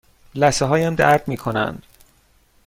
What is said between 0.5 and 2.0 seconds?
هایم درد می کنند.